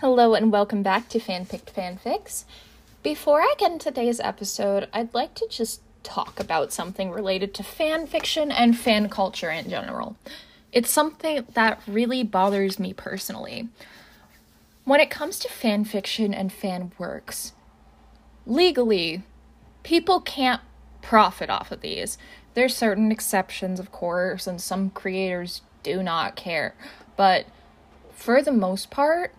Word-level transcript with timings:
Hello 0.00 0.32
and 0.32 0.50
welcome 0.50 0.82
back 0.82 1.10
to 1.10 1.18
Fanpicked 1.18 1.74
Fanfics. 1.74 2.44
Before 3.02 3.42
I 3.42 3.52
get 3.58 3.70
into 3.70 3.90
today's 3.90 4.18
episode, 4.18 4.88
I'd 4.94 5.12
like 5.12 5.34
to 5.34 5.46
just 5.50 5.82
talk 6.02 6.40
about 6.40 6.72
something 6.72 7.10
related 7.10 7.52
to 7.52 7.62
fan 7.62 8.06
fiction 8.06 8.50
and 8.50 8.78
fan 8.78 9.10
culture 9.10 9.50
in 9.50 9.68
general. 9.68 10.16
It's 10.72 10.90
something 10.90 11.44
that 11.52 11.82
really 11.86 12.22
bothers 12.22 12.78
me 12.78 12.94
personally. 12.94 13.68
When 14.86 15.00
it 15.00 15.10
comes 15.10 15.38
to 15.40 15.50
fan 15.50 15.84
fiction 15.84 16.32
and 16.32 16.50
fan 16.50 16.92
works, 16.96 17.52
legally, 18.46 19.22
people 19.82 20.22
can't 20.22 20.62
profit 21.02 21.50
off 21.50 21.70
of 21.70 21.82
these. 21.82 22.16
There's 22.54 22.74
certain 22.74 23.12
exceptions, 23.12 23.78
of 23.78 23.92
course, 23.92 24.46
and 24.46 24.62
some 24.62 24.88
creators 24.88 25.60
do 25.82 26.02
not 26.02 26.36
care. 26.36 26.74
But 27.18 27.44
for 28.14 28.40
the 28.40 28.50
most 28.50 28.90
part, 28.90 29.34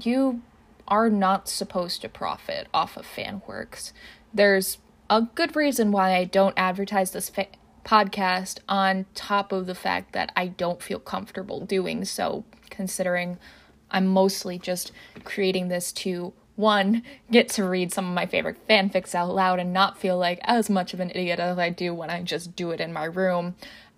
you 0.00 0.42
are 0.88 1.10
not 1.10 1.48
supposed 1.48 2.00
to 2.02 2.08
profit 2.08 2.68
off 2.72 2.96
of 2.96 3.06
fan 3.06 3.42
works. 3.46 3.92
There's 4.32 4.78
a 5.10 5.22
good 5.22 5.56
reason 5.56 5.92
why 5.92 6.14
I 6.14 6.24
don't 6.24 6.54
advertise 6.56 7.12
this 7.12 7.28
fa- 7.28 7.46
podcast 7.84 8.58
on 8.68 9.06
top 9.14 9.52
of 9.52 9.66
the 9.66 9.74
fact 9.74 10.12
that 10.12 10.32
I 10.36 10.48
don't 10.48 10.82
feel 10.82 10.98
comfortable 10.98 11.64
doing 11.64 12.04
so, 12.04 12.44
considering 12.70 13.38
I'm 13.90 14.06
mostly 14.06 14.58
just 14.58 14.92
creating 15.24 15.68
this 15.68 15.92
to 15.92 16.32
one, 16.56 17.02
get 17.30 17.48
to 17.50 17.64
read 17.64 17.92
some 17.92 18.08
of 18.08 18.14
my 18.14 18.26
favorite 18.26 18.66
fanfics 18.66 19.14
out 19.14 19.34
loud 19.34 19.60
and 19.60 19.72
not 19.72 19.98
feel 19.98 20.18
like 20.18 20.40
as 20.42 20.70
much 20.70 20.94
of 20.94 21.00
an 21.00 21.10
idiot 21.10 21.38
as 21.38 21.58
I 21.58 21.70
do 21.70 21.94
when 21.94 22.10
I 22.10 22.22
just 22.22 22.56
do 22.56 22.70
it 22.70 22.80
in 22.80 22.92
my 22.92 23.04
room, 23.04 23.54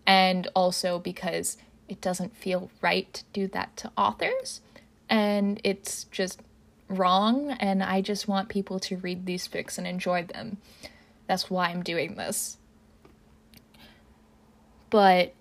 and 0.07 0.49
also 0.55 0.99
because 0.99 1.57
it 1.89 2.01
doesn't 2.01 2.37
feel 2.37 2.71
right 2.83 3.13
to 3.15 3.25
do 3.33 3.47
that 3.49 3.77
to 3.79 3.93
authors, 3.97 4.61
and 5.09 5.61
it's 5.65 6.05
just 6.05 6.41
wrong, 6.89 7.51
and 7.53 7.83
I 7.83 8.01
just 8.01 8.29
want 8.29 8.49
people 8.49 8.79
to 8.81 8.97
read 8.97 9.27
these 9.27 9.47
fics 9.47 9.79
and 9.79 9.87
enjoy 9.87 10.25
them. 10.25 10.59
That's 11.27 11.51
why 11.51 11.69
I'm 11.69 11.83
doing 11.83 12.15
this. 12.15 12.57
But 14.91 15.35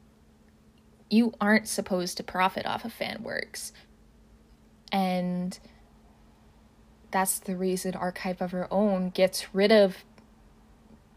you 1.09 1.33
aren't 1.39 1.67
supposed 1.67 2.17
to 2.17 2.23
profit 2.23 2.65
off 2.65 2.83
of 2.83 2.91
fan 2.91 3.23
works. 3.23 3.71
And 4.91 5.57
that's 7.11 7.39
the 7.39 7.55
reason 7.55 7.95
Archive 7.95 8.41
of 8.41 8.53
Our 8.53 8.67
Own 8.69 9.09
gets 9.09 9.53
rid 9.53 9.71
of 9.71 10.03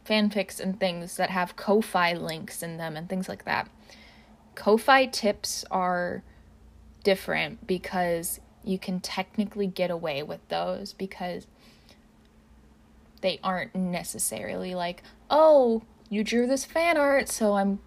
fanfics 0.05 0.61
and 0.61 0.79
things 0.79 1.17
that 1.17 1.31
have 1.31 1.57
Ko-Fi 1.57 2.13
links 2.15 2.63
in 2.63 2.77
them 2.77 2.97
and 2.97 3.09
things 3.09 3.29
like 3.29 3.45
that. 3.45 3.69
Ko-Fi 4.55 5.07
tips 5.07 5.65
are 5.71 6.23
different 7.03 7.67
because 7.67 8.41
you 8.65 8.79
can 8.79 9.01
technically 9.01 9.67
get 9.67 9.91
away 9.91 10.23
with 10.23 10.47
those 10.49 10.93
because 10.93 11.47
they 13.21 13.39
aren't 13.43 13.75
necessarily 13.75 14.75
like, 14.75 15.03
"Oh, 15.31 15.83
you 16.09 16.25
drew 16.25 16.47
this 16.47 16.65
fan 16.65 16.97
art, 16.97 17.29
so 17.29 17.55
I'm 17.55 17.81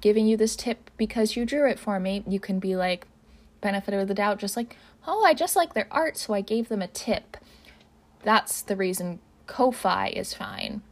giving 0.00 0.26
you 0.26 0.36
this 0.36 0.56
tip 0.56 0.90
because 0.96 1.36
you 1.36 1.44
drew 1.44 1.68
it 1.68 1.78
for 1.78 1.98
me." 2.00 2.22
You 2.26 2.40
can 2.40 2.58
be 2.58 2.76
like 2.76 3.06
benefit 3.60 3.94
of 3.94 4.08
the 4.08 4.14
doubt 4.14 4.38
just 4.38 4.56
like, 4.56 4.76
"Oh, 5.06 5.24
I 5.24 5.34
just 5.34 5.56
like 5.56 5.74
their 5.74 5.88
art, 5.90 6.16
so 6.16 6.34
I 6.34 6.40
gave 6.40 6.68
them 6.68 6.82
a 6.82 6.88
tip." 6.88 7.36
That's 8.22 8.62
the 8.62 8.76
reason 8.76 9.20
Ko-Fi 9.46 10.08
is 10.08 10.34
fine. 10.34 10.82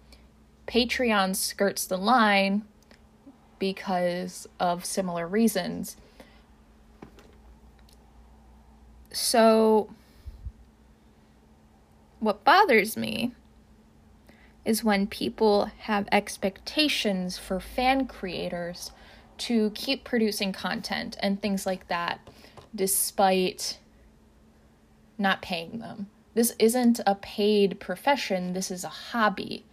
Patreon 0.67 1.37
skirts 1.37 1.85
the 1.85 1.99
line 1.99 2.65
because 3.59 4.49
of 4.61 4.85
similar 4.85 5.27
reasons. 5.27 5.97
So, 9.15 9.91
what 12.19 12.43
bothers 12.43 12.97
me 12.97 13.33
is 14.65 14.83
when 14.83 15.07
people 15.07 15.67
have 15.83 16.09
expectations 16.11 17.39
for 17.39 17.61
fan 17.61 18.07
creators 18.07 18.91
to 19.37 19.71
keep 19.71 20.03
producing 20.03 20.53
content 20.53 21.17
and 21.21 21.41
things 21.41 21.65
like 21.65 21.87
that 21.89 22.19
despite 22.75 23.79
not 25.17 25.43
paying 25.43 25.79
them. 25.79 26.09
This 26.35 26.55
isn't 26.59 26.99
a 27.07 27.15
paid 27.15 27.79
profession, 27.79 28.53
this 28.53 28.69
is 28.69 28.83
a 28.83 28.89
hobby. 28.89 29.65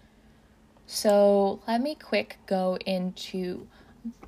So, 0.86 1.62
let 1.68 1.82
me 1.82 1.96
quick 1.96 2.38
go 2.46 2.78
into 2.86 3.68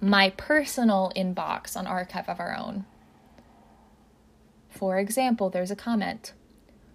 my 0.02 0.32
personal 0.32 1.12
inbox 1.16 1.78
on 1.78 1.86
Archive 1.86 2.28
of 2.28 2.40
Our 2.40 2.58
Own. 2.58 2.86
For 4.74 4.98
example, 4.98 5.52
there's 5.52 5.70
a 5.70 5.76
comment. 5.76 6.34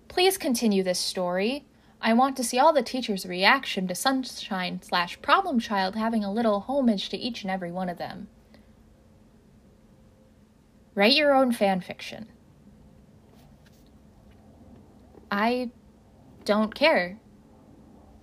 Please 0.08 0.36
continue 0.36 0.82
this 0.82 0.98
story. 0.98 1.64
I 2.00 2.12
want 2.12 2.36
to 2.36 2.44
see 2.44 2.58
all 2.58 2.72
the 2.72 2.82
teachers' 2.82 3.24
reaction 3.24 3.86
to 3.86 3.94
Sunshine 3.94 4.80
slash 4.82 5.22
Problem 5.22 5.60
Child 5.60 5.94
having 5.94 6.24
a 6.24 6.32
little 6.32 6.60
homage 6.60 7.08
to 7.10 7.16
each 7.16 7.42
and 7.42 7.50
every 7.50 7.70
one 7.70 7.88
of 7.88 7.96
them. 7.96 8.26
Write 10.96 11.14
your 11.14 11.32
own 11.32 11.52
fan 11.52 11.80
fiction. 11.80 12.26
I 15.30 15.70
don't 16.44 16.74
care 16.74 17.20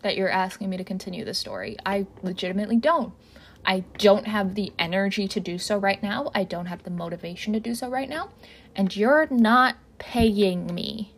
that 0.01 0.17
you're 0.17 0.29
asking 0.29 0.69
me 0.69 0.75
to 0.75 0.83
continue 0.83 1.23
the 1.23 1.33
story. 1.33 1.77
I 1.85 2.07
legitimately 2.23 2.75
don't. 2.75 3.13
I 3.65 3.83
don't 3.97 4.27
have 4.27 4.55
the 4.55 4.71
energy 4.77 5.27
to 5.27 5.39
do 5.39 5.57
so 5.57 5.77
right 5.77 6.01
now. 6.01 6.29
I 6.35 6.43
don't 6.43 6.67
have 6.67 6.83
the 6.83 6.91
motivation 6.91 7.53
to 7.53 7.59
do 7.59 7.73
so 7.73 7.89
right 7.89 8.09
now. 8.09 8.29
And 8.75 8.95
you're 8.95 9.27
not 9.31 9.77
paying 9.97 10.73
me. 10.73 11.13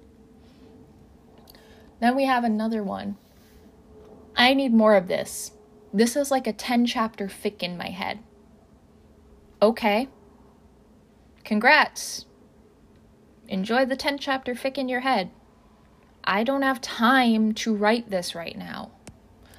Then 2.00 2.16
we 2.16 2.26
have 2.26 2.44
another 2.44 2.84
one. 2.84 3.18
I 4.36 4.54
need 4.54 4.74
more 4.74 4.96
of 4.96 5.08
this. 5.08 5.52
This 5.94 6.16
is 6.16 6.32
like 6.32 6.48
a 6.48 6.54
10 6.54 6.86
chapter 6.86 7.28
fic 7.28 7.64
in 7.64 7.78
my 7.78 7.90
head. 7.90 8.20
Okay. 9.62 10.08
Congrats. 11.44 12.26
Enjoy 13.48 13.86
the 13.86 13.96
10 13.96 14.20
chapter 14.20 14.54
fic 14.54 14.78
in 14.78 14.88
your 14.88 15.00
head. 15.02 15.32
I 16.24 16.44
don't 16.44 16.62
have 16.62 16.82
time 16.82 17.54
to 17.56 17.76
write 17.76 18.10
this 18.10 18.36
right 18.36 18.58
now. 18.58 18.92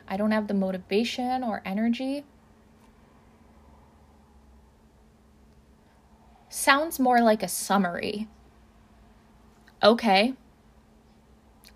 I 0.07 0.17
don't 0.17 0.31
have 0.31 0.47
the 0.47 0.55
motivation 0.55 1.43
or 1.43 1.63
energy. 1.65 2.25
Sounds 6.49 6.99
more 6.99 7.21
like 7.21 7.43
a 7.43 7.49
summary. 7.49 8.29
Okay. 9.83 10.35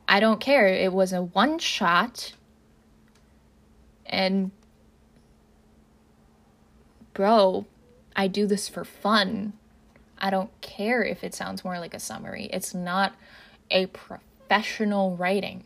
I 0.08 0.20
don't 0.20 0.40
care. 0.40 0.66
It 0.66 0.92
was 0.92 1.12
a 1.12 1.22
one 1.22 1.58
shot. 1.58 2.32
And, 4.06 4.50
bro, 7.14 7.66
I 8.14 8.28
do 8.28 8.46
this 8.46 8.68
for 8.68 8.84
fun. 8.84 9.54
I 10.18 10.30
don't 10.30 10.50
care 10.60 11.02
if 11.02 11.24
it 11.24 11.34
sounds 11.34 11.64
more 11.64 11.78
like 11.78 11.94
a 11.94 12.00
summary. 12.00 12.48
It's 12.52 12.74
not 12.74 13.14
a 13.70 13.86
professional 13.86 15.16
writing. 15.16 15.64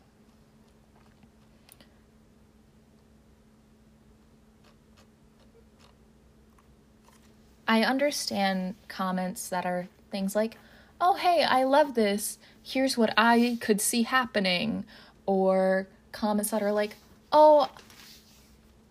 I 7.68 7.82
understand 7.82 8.74
comments 8.88 9.48
that 9.48 9.66
are 9.66 9.88
things 10.10 10.36
like, 10.36 10.56
oh, 11.00 11.14
hey, 11.14 11.42
I 11.42 11.64
love 11.64 11.94
this. 11.94 12.38
Here's 12.62 12.96
what 12.96 13.12
I 13.16 13.58
could 13.60 13.80
see 13.80 14.02
happening. 14.02 14.84
Or 15.26 15.88
comments 16.12 16.50
that 16.50 16.62
are 16.62 16.72
like, 16.72 16.96
oh, 17.32 17.70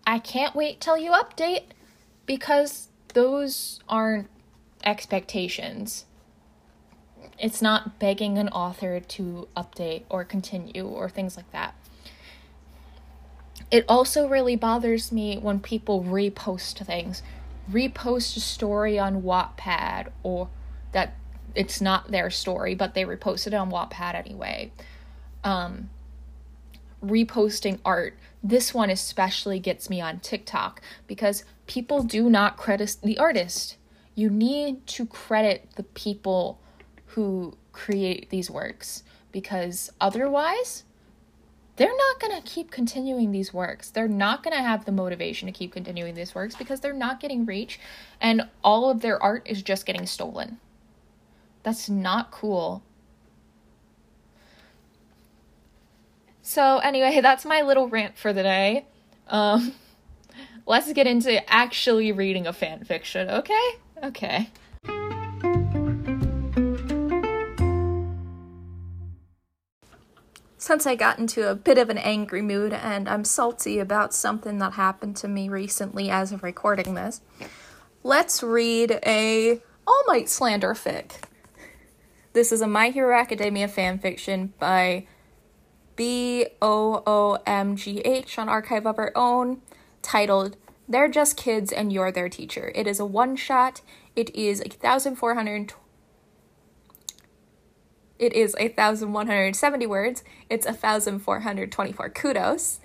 I 0.06 0.18
can't 0.18 0.54
wait 0.54 0.80
till 0.80 0.98
you 0.98 1.12
update 1.12 1.64
because 2.26 2.88
those 3.14 3.80
aren't 3.88 4.28
expectations. 4.84 6.04
It's 7.38 7.60
not 7.60 7.98
begging 7.98 8.38
an 8.38 8.48
author 8.50 9.00
to 9.00 9.48
update 9.56 10.04
or 10.08 10.24
continue 10.24 10.86
or 10.86 11.08
things 11.08 11.36
like 11.36 11.50
that. 11.52 11.74
It 13.70 13.84
also 13.88 14.28
really 14.28 14.54
bothers 14.54 15.10
me 15.10 15.38
when 15.38 15.60
people 15.60 16.04
repost 16.04 16.84
things. 16.86 17.22
Repost 17.70 18.36
a 18.36 18.40
story 18.40 18.98
on 18.98 19.22
Wattpad 19.22 20.08
or 20.22 20.48
that 20.92 21.16
it's 21.54 21.80
not 21.80 22.10
their 22.10 22.30
story, 22.30 22.74
but 22.74 22.94
they 22.94 23.04
reposted 23.04 23.48
it 23.48 23.54
on 23.54 23.70
Wattpad 23.70 24.14
anyway. 24.14 24.72
Um, 25.42 25.90
reposting 27.04 27.78
art. 27.84 28.16
This 28.42 28.72
one 28.72 28.90
especially 28.90 29.58
gets 29.58 29.90
me 29.90 30.00
on 30.00 30.20
TikTok 30.20 30.80
because 31.06 31.44
people 31.66 32.02
do 32.02 32.30
not 32.30 32.56
credit 32.56 32.96
the 33.02 33.18
artist. 33.18 33.76
You 34.14 34.30
need 34.30 34.86
to 34.88 35.06
credit 35.06 35.70
the 35.76 35.82
people 35.82 36.60
who 37.06 37.56
create 37.72 38.30
these 38.30 38.50
works 38.50 39.02
because 39.32 39.90
otherwise, 40.00 40.84
they're 41.76 41.88
not 41.88 42.20
going 42.20 42.40
to 42.40 42.48
keep 42.48 42.70
continuing 42.70 43.32
these 43.32 43.52
works. 43.52 43.90
They're 43.90 44.08
not 44.08 44.42
going 44.42 44.56
to 44.56 44.62
have 44.62 44.84
the 44.84 44.92
motivation 44.92 45.46
to 45.46 45.52
keep 45.52 45.72
continuing 45.72 46.14
these 46.14 46.34
works 46.34 46.56
because 46.56 46.80
they're 46.80 46.92
not 46.92 47.20
getting 47.20 47.44
reach 47.44 47.78
and 48.20 48.48
all 48.64 48.90
of 48.90 49.02
their 49.02 49.22
art 49.22 49.42
is 49.46 49.62
just 49.62 49.84
getting 49.86 50.06
stolen. 50.06 50.58
That's 51.62 51.90
not 51.90 52.30
cool. 52.30 52.82
So, 56.42 56.78
anyway, 56.78 57.20
that's 57.22 57.44
my 57.44 57.60
little 57.60 57.88
rant 57.88 58.16
for 58.16 58.32
the 58.32 58.42
day. 58.42 58.86
Um, 59.28 59.72
let's 60.66 60.92
get 60.92 61.06
into 61.06 61.48
actually 61.52 62.12
reading 62.12 62.46
a 62.46 62.52
fan 62.52 62.84
fiction, 62.84 63.28
okay? 63.28 63.70
Okay. 64.02 64.50
Since 70.66 70.84
I 70.84 70.96
got 70.96 71.20
into 71.20 71.48
a 71.48 71.54
bit 71.54 71.78
of 71.78 71.90
an 71.90 71.98
angry 71.98 72.42
mood 72.42 72.72
and 72.72 73.08
I'm 73.08 73.22
salty 73.22 73.78
about 73.78 74.12
something 74.12 74.58
that 74.58 74.72
happened 74.72 75.14
to 75.18 75.28
me 75.28 75.48
recently 75.48 76.10
as 76.10 76.32
of 76.32 76.42
recording 76.42 76.94
this, 76.94 77.20
let's 78.02 78.42
read 78.42 78.98
a 79.06 79.62
All 79.86 80.02
Might 80.08 80.28
slander 80.28 80.74
fic. 80.74 81.22
This 82.32 82.50
is 82.50 82.62
a 82.62 82.66
My 82.66 82.88
Hero 82.88 83.16
Academia 83.16 83.68
fanfiction 83.68 84.48
by 84.58 85.06
B 85.94 86.48
O 86.60 87.00
O 87.06 87.38
M 87.46 87.76
G 87.76 88.00
H 88.00 88.36
on 88.36 88.48
Archive 88.48 88.88
of 88.88 88.98
Our 88.98 89.12
Own, 89.14 89.62
titled 90.02 90.56
They're 90.88 91.06
Just 91.06 91.36
Kids 91.36 91.70
and 91.70 91.92
You're 91.92 92.10
Their 92.10 92.28
Teacher. 92.28 92.72
It 92.74 92.88
is 92.88 92.98
a 92.98 93.06
one 93.06 93.36
shot. 93.36 93.82
It 94.16 94.34
is 94.34 94.58
1,400. 94.58 95.74
It 98.18 98.32
is 98.32 98.56
1,170 98.58 99.86
words. 99.86 100.24
It's 100.48 100.66
1,424 100.66 102.08
kudos 102.10 102.80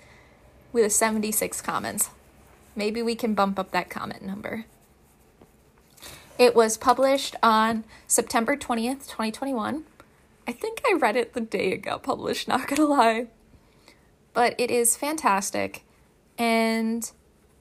with 0.72 0.92
76 0.92 1.60
comments. 1.60 2.10
Maybe 2.74 3.02
we 3.02 3.14
can 3.14 3.34
bump 3.34 3.58
up 3.58 3.70
that 3.72 3.90
comment 3.90 4.22
number. 4.22 4.66
It 6.38 6.54
was 6.54 6.76
published 6.76 7.36
on 7.42 7.84
September 8.06 8.56
20th, 8.56 9.06
2021. 9.06 9.84
I 10.46 10.52
think 10.52 10.80
I 10.86 10.94
read 10.94 11.16
it 11.16 11.34
the 11.34 11.40
day 11.40 11.72
it 11.72 11.78
got 11.78 12.02
published, 12.02 12.48
not 12.48 12.66
gonna 12.66 12.86
lie. 12.86 13.26
But 14.32 14.54
it 14.58 14.70
is 14.70 14.96
fantastic. 14.96 15.84
And 16.38 17.10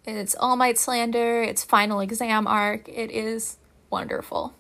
it's 0.06 0.36
All 0.36 0.56
Might 0.56 0.78
Slander, 0.78 1.44
it's 1.44 1.64
final 1.64 2.00
exam 2.00 2.48
arc. 2.48 2.88
It 2.88 3.12
is 3.12 3.58
wonderful. 3.90 4.56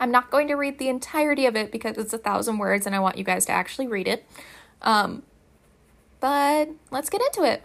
I'm 0.00 0.10
not 0.10 0.30
going 0.30 0.48
to 0.48 0.54
read 0.54 0.78
the 0.78 0.88
entirety 0.88 1.46
of 1.46 1.56
it 1.56 1.72
because 1.72 1.98
it's 1.98 2.12
a 2.12 2.18
thousand 2.18 2.58
words 2.58 2.86
and 2.86 2.94
I 2.94 3.00
want 3.00 3.18
you 3.18 3.24
guys 3.24 3.44
to 3.46 3.52
actually 3.52 3.88
read 3.88 4.06
it. 4.06 4.24
Um, 4.82 5.22
but 6.20 6.68
let's 6.90 7.10
get 7.10 7.20
into 7.20 7.42
it. 7.42 7.62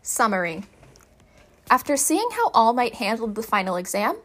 Summary 0.00 0.64
After 1.70 1.96
seeing 1.96 2.28
how 2.32 2.50
All 2.50 2.72
Might 2.72 2.94
handled 2.94 3.34
the 3.34 3.42
final 3.42 3.76
exam, 3.76 4.18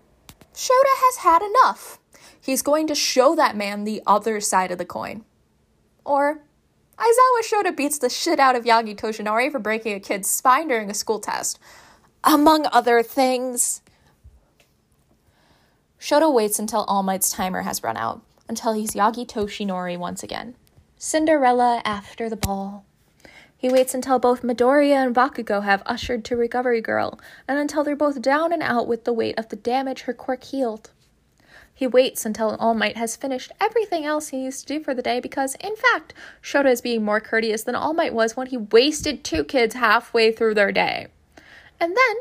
Shota 0.54 0.72
has 0.86 1.18
had 1.18 1.42
enough. 1.42 2.00
He's 2.40 2.62
going 2.62 2.88
to 2.88 2.96
show 2.96 3.36
that 3.36 3.58
man 3.58 3.84
the 3.84 4.02
other 4.06 4.40
side 4.40 4.72
of 4.72 4.78
the 4.78 4.86
coin. 4.86 5.26
Or 6.06 6.42
Aizawa 7.00 7.42
Shota 7.44 7.76
beats 7.76 7.98
the 7.98 8.10
shit 8.10 8.42
out 8.42 8.58
of 8.58 8.66
Yagi 8.66 8.94
Toshinori 8.94 9.50
for 9.50 9.60
breaking 9.60 9.94
a 9.94 10.02
kid's 10.02 10.30
spine 10.30 10.68
during 10.68 10.92
a 10.92 10.94
school 10.94 11.20
test. 11.20 11.58
Among 12.26 12.66
other 12.74 13.02
things. 13.02 13.82
Shota 15.98 16.34
waits 16.34 16.60
until 16.60 16.84
All 16.84 17.02
Might's 17.02 17.32
timer 17.32 17.62
has 17.62 17.84
run 17.84 17.96
out, 17.96 18.22
until 18.50 18.74
he's 18.74 18.96
Yagi 18.96 19.26
Toshinori 19.26 19.98
once 19.98 20.24
again. 20.24 20.56
Cinderella 20.98 21.82
after 21.86 22.30
the 22.30 22.36
ball. 22.36 22.84
He 23.56 23.70
waits 23.70 23.94
until 23.94 24.20
both 24.20 24.42
Midoriya 24.42 25.06
and 25.06 25.16
Bakugo 25.16 25.64
have 25.64 25.84
ushered 25.86 26.26
to 26.26 26.36
Recovery 26.36 26.82
Girl, 26.82 27.18
and 27.48 27.58
until 27.58 27.86
they're 27.86 27.96
both 27.96 28.22
down 28.22 28.52
and 28.52 28.62
out 28.62 28.88
with 28.88 29.06
the 29.06 29.14
weight 29.14 29.40
of 29.40 29.48
the 29.48 29.56
damage 29.56 30.02
her 30.02 30.14
quirk 30.14 30.44
healed. 30.44 30.92
He 31.80 31.88
waits 31.88 32.26
until 32.26 32.58
All 32.58 32.74
Might 32.74 32.98
has 32.98 33.16
finished 33.16 33.54
everything 33.62 34.04
else 34.04 34.28
he 34.28 34.38
needs 34.44 34.60
to 34.60 34.66
do 34.66 34.84
for 34.84 34.94
the 34.94 35.02
day 35.02 35.22
because, 35.22 35.56
in 35.62 35.78
fact, 35.78 36.14
Shota 36.44 36.70
is 36.70 36.82
being 36.82 37.06
more 37.06 37.22
courteous 37.22 37.64
than 37.64 37.74
All 37.74 37.94
Might 37.94 38.14
was 38.14 38.36
when 38.36 38.48
he 38.48 38.58
wasted 38.58 39.24
two 39.24 39.46
kids 39.46 39.76
halfway 39.76 40.34
through 40.34 40.56
their 40.56 40.74
day. 40.74 41.08
And 41.80 41.96
then, 41.96 42.16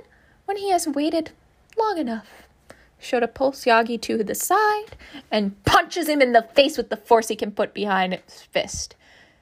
when 0.45 0.59
he 0.59 0.71
has 0.71 0.87
waited 0.87 1.33
long 1.77 1.99
enough, 1.99 2.47
Shota 3.03 3.35
pulls 3.35 3.65
Yagi 3.65 4.01
to 4.03 4.23
the 4.23 4.37
side 4.37 4.97
and 5.29 5.61
punches 5.65 6.09
him 6.09 6.23
in 6.23 6.31
the 6.31 6.47
face 6.55 6.77
with 6.77 6.89
the 6.89 6.97
force 6.97 7.27
he 7.27 7.35
can 7.35 7.51
put 7.51 7.75
behind 7.75 8.13
his 8.13 8.43
fist. 8.43 8.95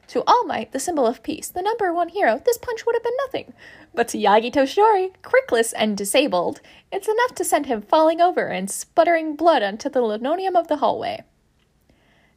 To 0.08 0.22
All 0.26 0.46
Might, 0.46 0.72
the 0.72 0.80
symbol 0.80 1.06
of 1.06 1.22
peace, 1.22 1.48
the 1.48 1.60
number 1.60 1.92
one 1.92 2.08
hero, 2.08 2.40
this 2.42 2.56
punch 2.56 2.86
would 2.86 2.96
have 2.96 3.02
been 3.02 3.16
nothing. 3.26 3.52
But 3.96 4.08
to 4.08 4.18
Yagi 4.18 4.52
Toshinori, 4.52 5.12
quirkless 5.22 5.72
and 5.74 5.96
disabled, 5.96 6.60
it's 6.92 7.08
enough 7.08 7.34
to 7.34 7.44
send 7.44 7.64
him 7.64 7.80
falling 7.80 8.20
over 8.20 8.48
and 8.48 8.70
sputtering 8.70 9.34
blood 9.34 9.62
onto 9.62 9.88
the 9.88 10.02
linoleum 10.02 10.54
of 10.54 10.68
the 10.68 10.76
hallway. 10.76 11.24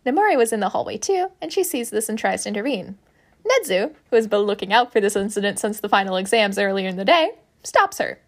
Nemuri 0.05 0.37
was 0.37 0.53
in 0.53 0.61
the 0.61 0.69
hallway 0.69 0.97
too, 0.97 1.31
and 1.41 1.51
she 1.51 1.65
sees 1.65 1.89
this 1.89 2.07
and 2.07 2.17
tries 2.17 2.43
to 2.43 2.49
intervene. 2.49 2.97
Nezu, 3.45 3.93
who 4.09 4.15
has 4.15 4.25
been 4.25 4.41
looking 4.41 4.71
out 4.71 4.93
for 4.93 5.01
this 5.01 5.17
incident 5.17 5.59
since 5.59 5.81
the 5.81 5.89
final 5.89 6.15
exams 6.15 6.57
earlier 6.57 6.87
in 6.87 6.95
the 6.95 7.03
day, 7.03 7.31
stops 7.61 7.97
her. 7.97 8.19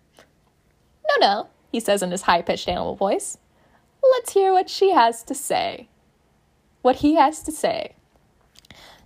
No, 1.07 1.25
no, 1.25 1.48
he 1.72 1.80
says 1.80 2.04
in 2.04 2.12
his 2.12 2.24
high 2.24 2.42
pitched 2.42 2.68
animal 2.68 2.95
voice. 2.95 3.38
Let's 4.04 4.34
hear 4.34 4.51
what 4.51 4.69
she 4.69 4.92
has 4.92 5.24
to 5.24 5.34
say. 5.34 5.88
What 6.81 6.98
he 6.98 7.16
has 7.16 7.44
to 7.44 7.51
say. 7.54 7.95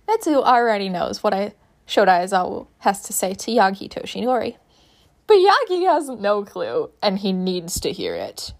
Nezu 0.08 0.42
already 0.42 0.88
knows 0.88 1.22
what 1.22 1.32
I 1.32 1.52
Shota 1.86 2.08
Aizawa 2.08 2.66
has 2.78 3.02
to 3.02 3.12
say 3.12 3.34
to 3.34 3.50
Yagi 3.50 3.88
Toshinori. 3.88 4.56
But 5.26 5.36
Yagi 5.36 5.86
has 5.86 6.08
no 6.08 6.44
clue, 6.44 6.90
and 7.02 7.18
he 7.18 7.32
needs 7.32 7.80
to 7.80 7.92
hear 7.92 8.14
it. 8.14 8.52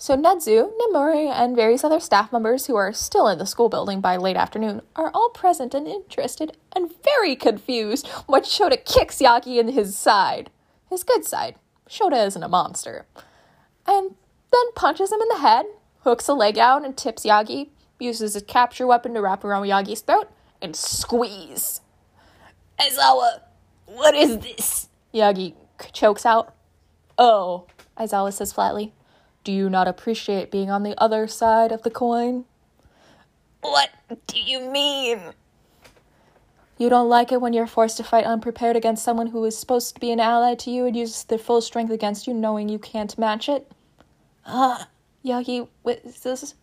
So 0.00 0.16
Nezu, 0.16 0.70
Nemuri, 0.78 1.28
and 1.28 1.56
various 1.56 1.82
other 1.82 1.98
staff 1.98 2.32
members 2.32 2.66
who 2.66 2.76
are 2.76 2.92
still 2.92 3.26
in 3.26 3.38
the 3.38 3.46
school 3.46 3.68
building 3.68 4.00
by 4.00 4.16
late 4.16 4.36
afternoon 4.36 4.82
are 4.94 5.10
all 5.12 5.30
present 5.30 5.74
and 5.74 5.88
interested 5.88 6.56
and 6.74 6.92
very 7.02 7.34
confused 7.34 8.06
when 8.26 8.42
Shota 8.42 8.82
kicks 8.84 9.18
Yagi 9.18 9.58
in 9.58 9.68
his 9.68 9.98
side. 9.98 10.50
His 10.88 11.02
good 11.02 11.24
side. 11.24 11.56
Shota 11.88 12.24
isn't 12.28 12.42
a 12.42 12.48
monster. 12.48 13.06
And 13.88 14.14
then 14.52 14.72
punches 14.76 15.10
him 15.10 15.20
in 15.20 15.28
the 15.28 15.38
head, 15.38 15.66
hooks 16.00 16.28
a 16.28 16.34
leg 16.34 16.58
out 16.58 16.84
and 16.84 16.96
tips 16.96 17.24
Yagi, 17.24 17.70
uses 17.98 18.34
his 18.34 18.44
capture 18.44 18.86
weapon 18.86 19.14
to 19.14 19.20
wrap 19.20 19.42
around 19.42 19.64
Yagi's 19.64 20.02
throat, 20.02 20.30
and 20.62 20.76
squeeze. 20.76 21.80
Aizawa, 22.80 23.40
what 23.86 24.14
is 24.14 24.38
this? 24.38 24.88
Yagi 25.12 25.54
chokes 25.92 26.24
out. 26.24 26.54
Oh, 27.16 27.66
Aizawa 27.98 28.32
says 28.32 28.52
flatly. 28.52 28.92
Do 29.44 29.52
you 29.52 29.68
not 29.70 29.88
appreciate 29.88 30.50
being 30.50 30.70
on 30.70 30.82
the 30.82 31.00
other 31.00 31.26
side 31.26 31.72
of 31.72 31.82
the 31.82 31.90
coin? 31.90 32.44
What 33.62 33.90
do 34.26 34.38
you 34.38 34.60
mean? 34.70 35.20
You 36.76 36.88
don't 36.88 37.08
like 37.08 37.32
it 37.32 37.40
when 37.40 37.52
you're 37.52 37.66
forced 37.66 37.96
to 37.96 38.04
fight 38.04 38.24
unprepared 38.24 38.76
against 38.76 39.02
someone 39.02 39.28
who 39.28 39.44
is 39.44 39.58
supposed 39.58 39.94
to 39.94 40.00
be 40.00 40.12
an 40.12 40.20
ally 40.20 40.54
to 40.56 40.70
you 40.70 40.86
and 40.86 40.96
uses 40.96 41.24
their 41.24 41.38
full 41.38 41.60
strength 41.60 41.90
against 41.90 42.28
you, 42.28 42.34
knowing 42.34 42.68
you 42.68 42.78
can't 42.78 43.18
match 43.18 43.48
it? 43.48 43.72
Ah, 44.46 44.82
uh, 44.82 44.84
Yagi, 45.26 45.66
is 46.04 46.20
this? 46.20 46.54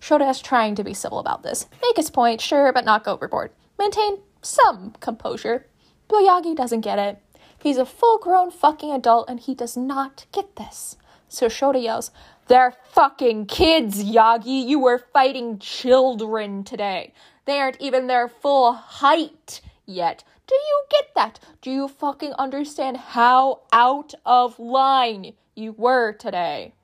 Shota 0.00 0.30
is 0.30 0.40
trying 0.40 0.76
to 0.76 0.84
be 0.84 0.94
civil 0.94 1.18
about 1.18 1.42
this. 1.42 1.66
Make 1.82 1.96
his 1.96 2.10
point, 2.10 2.40
sure, 2.40 2.72
but 2.72 2.84
not 2.84 3.02
go 3.04 3.14
overboard. 3.14 3.50
Maintain 3.78 4.18
some 4.42 4.94
composure. 5.00 5.66
Yagi 6.10 6.54
doesn't 6.54 6.82
get 6.82 6.98
it. 6.98 7.18
He's 7.58 7.78
a 7.78 7.86
full 7.86 8.18
grown 8.18 8.50
fucking 8.50 8.92
adult 8.92 9.30
and 9.30 9.40
he 9.40 9.54
does 9.54 9.76
not 9.76 10.26
get 10.32 10.56
this. 10.56 10.96
So 11.28 11.46
Shota 11.46 11.82
yells, 11.82 12.10
They're 12.48 12.74
fucking 12.90 13.46
kids, 13.46 14.04
Yagi. 14.04 14.66
You 14.66 14.78
were 14.78 14.98
fighting 14.98 15.58
children 15.58 16.64
today. 16.64 17.14
They 17.46 17.58
aren't 17.58 17.80
even 17.80 18.06
their 18.06 18.28
full 18.28 18.72
height 18.72 19.60
yet. 19.86 20.24
Do 20.46 20.54
you 20.54 20.84
get 20.90 21.14
that? 21.14 21.40
Do 21.62 21.70
you 21.70 21.88
fucking 21.88 22.34
understand 22.34 22.96
how 22.98 23.60
out 23.72 24.12
of 24.26 24.58
line 24.58 25.32
you 25.54 25.72
were 25.72 26.12
today? 26.12 26.74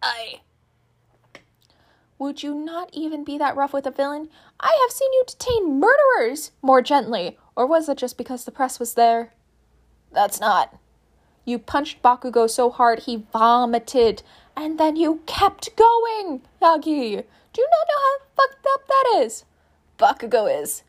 I. 0.00 0.40
Would 2.18 2.42
you 2.42 2.54
not 2.54 2.90
even 2.92 3.22
be 3.22 3.38
that 3.38 3.54
rough 3.54 3.72
with 3.72 3.86
a 3.86 3.92
villain? 3.92 4.28
I 4.58 4.76
have 4.82 4.90
seen 4.90 5.12
you 5.12 5.24
detain 5.26 5.78
murderers 5.78 6.50
more 6.62 6.82
gently. 6.82 7.38
Or 7.54 7.64
was 7.64 7.88
it 7.88 7.98
just 7.98 8.18
because 8.18 8.44
the 8.44 8.50
press 8.50 8.80
was 8.80 8.94
there? 8.94 9.32
That's 10.12 10.40
not. 10.40 10.76
You 11.44 11.58
punched 11.58 12.02
Bakugo 12.02 12.50
so 12.50 12.70
hard 12.70 13.00
he 13.00 13.24
vomited, 13.32 14.22
and 14.56 14.78
then 14.78 14.96
you 14.96 15.22
kept 15.26 15.76
going, 15.76 16.42
Yagi. 16.60 17.24
Do 17.52 17.62
you 17.62 17.68
not 17.70 17.88
know 17.88 18.00
how 18.00 18.18
fucked 18.36 18.66
up 18.74 18.88
that 18.88 19.22
is? 19.22 19.44
Bakugo 19.96 20.62
is. 20.62 20.82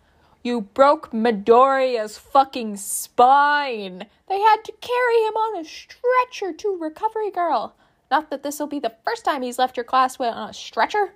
You 0.43 0.62
broke 0.62 1.12
Midoriya's 1.12 2.17
fucking 2.17 2.77
spine. 2.77 4.07
They 4.27 4.39
had 4.39 4.63
to 4.65 4.74
carry 4.81 5.17
him 5.27 5.33
on 5.36 5.59
a 5.59 5.63
stretcher 5.63 6.53
to 6.53 6.77
Recovery 6.77 7.29
Girl. 7.29 7.75
Not 8.09 8.29
that 8.29 8.41
this'll 8.41 8.67
be 8.67 8.79
the 8.79 8.95
first 9.05 9.25
time 9.25 9.43
he's 9.43 9.59
left 9.59 9.77
your 9.77 9.83
class 9.83 10.19
on 10.19 10.27
a 10.27 10.29
uh, 10.29 10.51
stretcher. 10.51 11.13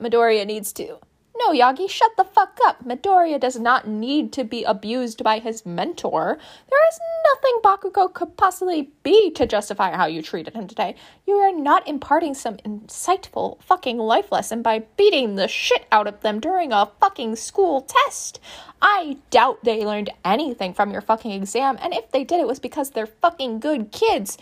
Midoriya 0.00 0.46
needs 0.46 0.72
to. 0.74 0.98
No, 1.34 1.50
Yagi, 1.50 1.88
shut 1.88 2.16
the 2.16 2.24
fuck 2.24 2.58
up. 2.66 2.84
Midoriya 2.84 3.40
does 3.40 3.58
not 3.58 3.88
need 3.88 4.32
to 4.34 4.44
be 4.44 4.64
abused 4.64 5.24
by 5.24 5.38
his 5.38 5.64
mentor. 5.66 6.38
There 6.70 6.88
is 6.88 7.00
nothing 7.24 7.60
Bakugo 7.64 8.12
could 8.12 8.36
possibly 8.36 8.92
be 9.02 9.30
to 9.32 9.46
justify 9.46 9.96
how 9.96 10.06
you 10.06 10.22
treated 10.22 10.54
him 10.54 10.68
today. 10.68 10.94
You 11.26 11.34
are 11.36 11.52
not 11.52 11.88
imparting 11.88 12.34
some 12.34 12.58
insightful 12.58 13.60
fucking 13.62 13.98
life 13.98 14.30
lesson 14.30 14.62
by 14.62 14.80
beating 14.96 15.34
the 15.34 15.48
shit 15.48 15.86
out 15.90 16.06
of 16.06 16.20
them 16.20 16.38
during 16.38 16.72
a 16.72 16.90
fucking 17.00 17.36
school 17.36 17.80
test. 17.80 18.38
I 18.80 19.16
doubt 19.30 19.64
they 19.64 19.84
learned 19.84 20.10
anything 20.24 20.74
from 20.74 20.92
your 20.92 21.00
fucking 21.00 21.32
exam, 21.32 21.78
and 21.80 21.94
if 21.94 22.10
they 22.12 22.24
did, 22.24 22.40
it 22.40 22.46
was 22.46 22.60
because 22.60 22.90
they're 22.90 23.06
fucking 23.06 23.60
good 23.60 23.90
kids 23.90 24.38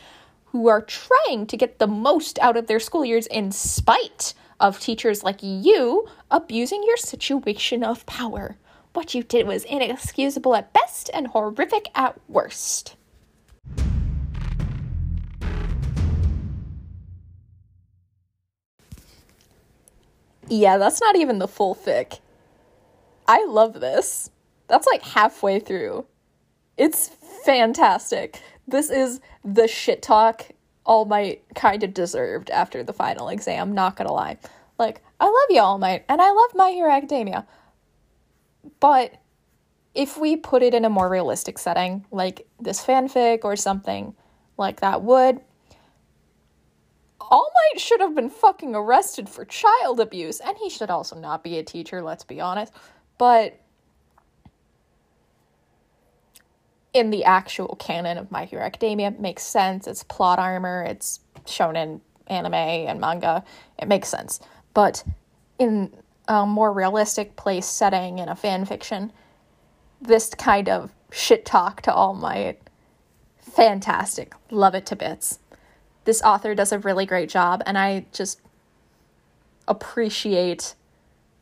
who 0.46 0.66
are 0.68 0.82
trying 0.82 1.46
to 1.46 1.56
get 1.56 1.78
the 1.78 1.86
most 1.86 2.38
out 2.40 2.56
of 2.56 2.66
their 2.66 2.80
school 2.80 3.04
years 3.04 3.26
in 3.28 3.52
spite 3.52 4.34
of 4.60 4.78
teachers 4.78 5.24
like 5.24 5.38
you 5.42 6.06
abusing 6.30 6.84
your 6.86 6.96
situation 6.96 7.82
of 7.82 8.06
power. 8.06 8.56
What 8.92 9.14
you 9.14 9.22
did 9.22 9.46
was 9.46 9.64
inexcusable 9.64 10.54
at 10.54 10.72
best 10.72 11.10
and 11.12 11.28
horrific 11.28 11.88
at 11.94 12.20
worst. 12.28 12.96
Yeah, 20.48 20.78
that's 20.78 21.00
not 21.00 21.16
even 21.16 21.38
the 21.38 21.48
full 21.48 21.76
fic. 21.76 22.18
I 23.26 23.44
love 23.46 23.74
this. 23.74 24.30
That's 24.66 24.86
like 24.88 25.02
halfway 25.02 25.60
through. 25.60 26.06
It's 26.76 27.08
fantastic. 27.44 28.42
This 28.66 28.90
is 28.90 29.20
the 29.44 29.68
shit 29.68 30.02
talk 30.02 30.46
all 30.90 31.04
Might 31.04 31.44
kind 31.54 31.84
of 31.84 31.94
deserved 31.94 32.50
after 32.50 32.82
the 32.82 32.92
final 32.92 33.28
exam, 33.28 33.72
not 33.72 33.94
gonna 33.94 34.12
lie. 34.12 34.38
Like, 34.76 35.00
I 35.20 35.26
love 35.26 35.46
you, 35.48 35.60
All 35.60 35.78
Might, 35.78 36.04
and 36.08 36.20
I 36.20 36.32
love 36.32 36.50
My 36.56 36.70
Hero 36.70 36.90
Academia. 36.90 37.46
But 38.80 39.12
if 39.94 40.18
we 40.18 40.34
put 40.34 40.64
it 40.64 40.74
in 40.74 40.84
a 40.84 40.90
more 40.90 41.08
realistic 41.08 41.60
setting, 41.60 42.04
like 42.10 42.48
this 42.58 42.84
fanfic 42.84 43.44
or 43.44 43.54
something 43.54 44.16
like 44.56 44.80
that 44.80 45.02
would, 45.02 45.40
All 47.20 47.52
Might 47.54 47.80
should 47.80 48.00
have 48.00 48.16
been 48.16 48.28
fucking 48.28 48.74
arrested 48.74 49.28
for 49.28 49.44
child 49.44 50.00
abuse, 50.00 50.40
and 50.40 50.58
he 50.58 50.68
should 50.68 50.90
also 50.90 51.14
not 51.14 51.44
be 51.44 51.56
a 51.58 51.62
teacher, 51.62 52.02
let's 52.02 52.24
be 52.24 52.40
honest. 52.40 52.72
But 53.16 53.60
in 56.92 57.10
the 57.10 57.24
actual 57.24 57.76
canon 57.76 58.18
of 58.18 58.30
My 58.30 58.44
Hero 58.44 58.64
Academia 58.64 59.08
it 59.08 59.20
makes 59.20 59.42
sense. 59.42 59.86
It's 59.86 60.02
plot 60.02 60.38
armor, 60.38 60.84
it's 60.84 61.20
shown 61.46 61.76
in 61.76 62.00
anime 62.26 62.54
and 62.54 63.00
manga. 63.00 63.44
It 63.78 63.88
makes 63.88 64.08
sense. 64.08 64.40
But 64.74 65.04
in 65.58 65.92
a 66.28 66.46
more 66.46 66.72
realistic 66.72 67.36
place 67.36 67.66
setting 67.66 68.18
in 68.18 68.28
a 68.28 68.36
fan 68.36 68.64
fiction, 68.64 69.12
this 70.00 70.30
kind 70.30 70.68
of 70.68 70.92
shit 71.10 71.44
talk 71.44 71.82
to 71.82 71.92
All 71.92 72.14
Might, 72.14 72.60
fantastic. 73.38 74.32
Love 74.50 74.74
it 74.74 74.86
to 74.86 74.96
bits. 74.96 75.40
This 76.04 76.22
author 76.22 76.54
does 76.54 76.72
a 76.72 76.78
really 76.78 77.04
great 77.04 77.28
job, 77.28 77.62
and 77.66 77.76
I 77.76 78.06
just 78.12 78.40
appreciate 79.68 80.74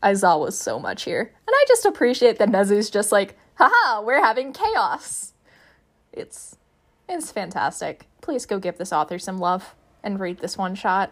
Aizawa 0.03 0.51
so 0.51 0.79
much 0.79 1.03
here. 1.03 1.21
And 1.21 1.53
I 1.53 1.65
just 1.67 1.85
appreciate 1.85 2.39
that 2.39 2.49
Nezu's 2.49 2.89
just 2.89 3.11
like, 3.11 3.37
haha, 3.55 4.01
we're 4.01 4.23
having 4.23 4.53
chaos 4.53 5.33
it's 6.13 6.55
it's 7.07 7.31
fantastic. 7.31 8.07
Please 8.21 8.45
go 8.45 8.59
give 8.59 8.77
this 8.77 8.93
author 8.93 9.17
some 9.17 9.39
love 9.39 9.75
and 10.03 10.19
read 10.19 10.39
this 10.39 10.57
one 10.57 10.75
shot. 10.75 11.11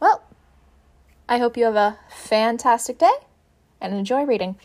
Well, 0.00 0.24
I 1.28 1.38
hope 1.38 1.56
you 1.56 1.64
have 1.64 1.76
a 1.76 1.98
fantastic 2.10 2.98
day 2.98 3.12
and 3.80 3.94
enjoy 3.94 4.24
reading. 4.24 4.56